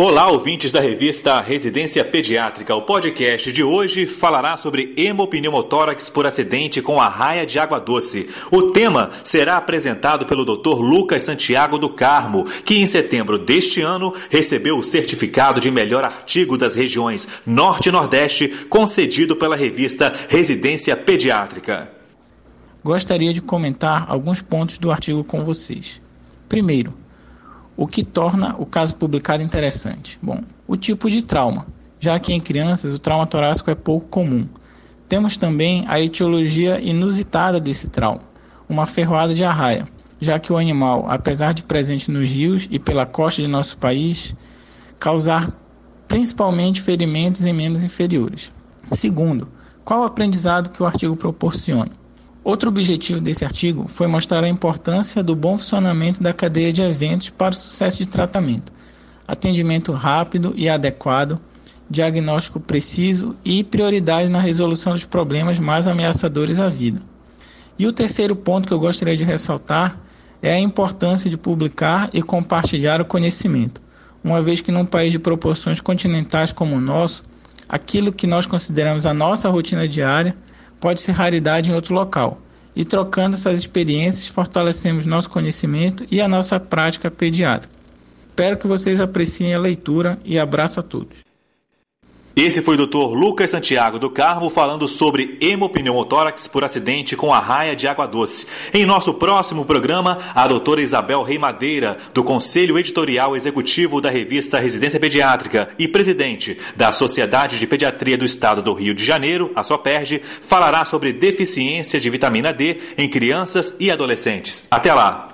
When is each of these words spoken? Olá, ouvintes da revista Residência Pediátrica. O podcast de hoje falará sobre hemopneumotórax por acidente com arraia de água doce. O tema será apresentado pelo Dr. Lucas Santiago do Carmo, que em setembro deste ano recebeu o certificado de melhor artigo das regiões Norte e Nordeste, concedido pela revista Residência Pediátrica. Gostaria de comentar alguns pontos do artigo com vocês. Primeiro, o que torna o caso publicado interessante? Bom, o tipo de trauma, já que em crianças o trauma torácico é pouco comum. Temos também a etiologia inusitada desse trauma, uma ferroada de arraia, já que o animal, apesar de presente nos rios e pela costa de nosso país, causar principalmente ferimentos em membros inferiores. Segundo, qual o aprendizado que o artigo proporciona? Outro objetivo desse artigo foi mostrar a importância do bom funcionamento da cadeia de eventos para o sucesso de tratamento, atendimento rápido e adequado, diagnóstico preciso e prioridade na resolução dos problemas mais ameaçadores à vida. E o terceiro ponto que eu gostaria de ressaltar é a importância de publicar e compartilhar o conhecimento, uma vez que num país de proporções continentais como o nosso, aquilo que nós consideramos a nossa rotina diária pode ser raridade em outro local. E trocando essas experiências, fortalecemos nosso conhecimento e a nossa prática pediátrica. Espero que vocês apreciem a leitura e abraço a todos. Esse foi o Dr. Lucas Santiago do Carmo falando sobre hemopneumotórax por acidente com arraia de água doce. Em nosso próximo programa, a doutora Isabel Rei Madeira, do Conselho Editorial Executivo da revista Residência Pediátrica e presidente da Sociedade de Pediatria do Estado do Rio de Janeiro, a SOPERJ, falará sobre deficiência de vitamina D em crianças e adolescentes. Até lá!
Olá, 0.00 0.30
ouvintes 0.30 0.70
da 0.70 0.80
revista 0.80 1.40
Residência 1.40 2.04
Pediátrica. 2.04 2.72
O 2.72 2.82
podcast 2.82 3.52
de 3.52 3.64
hoje 3.64 4.06
falará 4.06 4.56
sobre 4.56 4.94
hemopneumotórax 4.96 6.08
por 6.08 6.24
acidente 6.24 6.80
com 6.80 7.00
arraia 7.00 7.44
de 7.44 7.58
água 7.58 7.80
doce. 7.80 8.28
O 8.48 8.70
tema 8.70 9.10
será 9.24 9.56
apresentado 9.56 10.24
pelo 10.24 10.44
Dr. 10.44 10.78
Lucas 10.78 11.24
Santiago 11.24 11.80
do 11.80 11.88
Carmo, 11.88 12.44
que 12.64 12.76
em 12.76 12.86
setembro 12.86 13.40
deste 13.40 13.80
ano 13.80 14.14
recebeu 14.30 14.78
o 14.78 14.84
certificado 14.84 15.60
de 15.60 15.68
melhor 15.68 16.04
artigo 16.04 16.56
das 16.56 16.76
regiões 16.76 17.26
Norte 17.44 17.88
e 17.88 17.90
Nordeste, 17.90 18.66
concedido 18.68 19.34
pela 19.34 19.56
revista 19.56 20.14
Residência 20.28 20.96
Pediátrica. 20.96 21.90
Gostaria 22.84 23.34
de 23.34 23.40
comentar 23.40 24.06
alguns 24.08 24.40
pontos 24.40 24.78
do 24.78 24.92
artigo 24.92 25.24
com 25.24 25.44
vocês. 25.44 26.00
Primeiro, 26.48 26.94
o 27.78 27.86
que 27.86 28.02
torna 28.02 28.56
o 28.58 28.66
caso 28.66 28.96
publicado 28.96 29.40
interessante? 29.40 30.18
Bom, 30.20 30.42
o 30.66 30.76
tipo 30.76 31.08
de 31.08 31.22
trauma, 31.22 31.64
já 32.00 32.18
que 32.18 32.32
em 32.32 32.40
crianças 32.40 32.92
o 32.92 32.98
trauma 32.98 33.24
torácico 33.24 33.70
é 33.70 33.74
pouco 33.76 34.08
comum. 34.08 34.48
Temos 35.08 35.36
também 35.36 35.84
a 35.86 36.00
etiologia 36.00 36.80
inusitada 36.80 37.60
desse 37.60 37.86
trauma, 37.86 38.22
uma 38.68 38.84
ferroada 38.84 39.32
de 39.32 39.44
arraia, 39.44 39.88
já 40.20 40.40
que 40.40 40.52
o 40.52 40.56
animal, 40.56 41.06
apesar 41.08 41.54
de 41.54 41.62
presente 41.62 42.10
nos 42.10 42.28
rios 42.28 42.66
e 42.68 42.80
pela 42.80 43.06
costa 43.06 43.40
de 43.42 43.46
nosso 43.46 43.78
país, 43.78 44.34
causar 44.98 45.48
principalmente 46.08 46.82
ferimentos 46.82 47.42
em 47.42 47.52
membros 47.52 47.84
inferiores. 47.84 48.52
Segundo, 48.90 49.46
qual 49.84 50.00
o 50.00 50.04
aprendizado 50.04 50.70
que 50.70 50.82
o 50.82 50.86
artigo 50.86 51.16
proporciona? 51.16 51.92
Outro 52.48 52.70
objetivo 52.70 53.20
desse 53.20 53.44
artigo 53.44 53.86
foi 53.88 54.06
mostrar 54.06 54.42
a 54.42 54.48
importância 54.48 55.22
do 55.22 55.36
bom 55.36 55.58
funcionamento 55.58 56.22
da 56.22 56.32
cadeia 56.32 56.72
de 56.72 56.80
eventos 56.80 57.28
para 57.28 57.50
o 57.50 57.54
sucesso 57.54 57.98
de 57.98 58.06
tratamento, 58.06 58.72
atendimento 59.26 59.92
rápido 59.92 60.54
e 60.56 60.66
adequado, 60.66 61.38
diagnóstico 61.90 62.58
preciso 62.58 63.36
e 63.44 63.62
prioridade 63.62 64.30
na 64.30 64.40
resolução 64.40 64.94
dos 64.94 65.04
problemas 65.04 65.58
mais 65.58 65.86
ameaçadores 65.86 66.58
à 66.58 66.70
vida. 66.70 67.02
E 67.78 67.86
o 67.86 67.92
terceiro 67.92 68.34
ponto 68.34 68.66
que 68.66 68.72
eu 68.72 68.80
gostaria 68.80 69.14
de 69.14 69.24
ressaltar 69.24 69.98
é 70.40 70.54
a 70.54 70.58
importância 70.58 71.28
de 71.28 71.36
publicar 71.36 72.08
e 72.14 72.22
compartilhar 72.22 72.98
o 72.98 73.04
conhecimento, 73.04 73.82
uma 74.24 74.40
vez 74.40 74.62
que 74.62 74.72
num 74.72 74.86
país 74.86 75.12
de 75.12 75.18
proporções 75.18 75.82
continentais 75.82 76.50
como 76.50 76.76
o 76.76 76.80
nosso, 76.80 77.24
aquilo 77.68 78.10
que 78.10 78.26
nós 78.26 78.46
consideramos 78.46 79.04
a 79.04 79.12
nossa 79.12 79.50
rotina 79.50 79.86
diária 79.86 80.34
pode 80.80 81.00
ser 81.00 81.12
raridade 81.12 81.70
em 81.70 81.74
outro 81.74 81.94
local. 81.94 82.40
E 82.74 82.84
trocando 82.84 83.34
essas 83.34 83.58
experiências, 83.58 84.28
fortalecemos 84.28 85.04
nosso 85.04 85.28
conhecimento 85.28 86.06
e 86.10 86.20
a 86.20 86.28
nossa 86.28 86.60
prática 86.60 87.10
pediátrica. 87.10 87.74
Espero 88.28 88.56
que 88.56 88.68
vocês 88.68 89.00
apreciem 89.00 89.52
a 89.52 89.58
leitura 89.58 90.18
e 90.24 90.38
abraço 90.38 90.78
a 90.78 90.82
todos. 90.82 91.27
Esse 92.38 92.62
foi 92.62 92.76
o 92.76 92.86
Dr. 92.86 93.16
Lucas 93.16 93.50
Santiago 93.50 93.98
do 93.98 94.08
Carmo 94.08 94.48
falando 94.48 94.86
sobre 94.86 95.36
hemopneumotórax 95.40 96.46
por 96.46 96.62
acidente 96.62 97.16
com 97.16 97.34
arraia 97.34 97.74
de 97.74 97.88
água 97.88 98.06
doce. 98.06 98.46
Em 98.72 98.86
nosso 98.86 99.12
próximo 99.14 99.64
programa, 99.64 100.16
a 100.36 100.46
doutora 100.46 100.80
Isabel 100.80 101.24
Rei 101.24 101.36
Madeira, 101.36 101.96
do 102.14 102.22
Conselho 102.22 102.78
Editorial 102.78 103.34
Executivo 103.34 104.00
da 104.00 104.08
revista 104.08 104.60
Residência 104.60 105.00
Pediátrica 105.00 105.70
e 105.80 105.88
presidente 105.88 106.56
da 106.76 106.92
Sociedade 106.92 107.58
de 107.58 107.66
Pediatria 107.66 108.16
do 108.16 108.24
Estado 108.24 108.62
do 108.62 108.72
Rio 108.72 108.94
de 108.94 109.04
Janeiro, 109.04 109.50
a 109.56 109.64
SOPERJ, 109.64 110.22
falará 110.22 110.84
sobre 110.84 111.12
deficiência 111.12 111.98
de 111.98 112.08
vitamina 112.08 112.52
D 112.52 112.78
em 112.96 113.08
crianças 113.08 113.74
e 113.80 113.90
adolescentes. 113.90 114.64
Até 114.70 114.94
lá! 114.94 115.27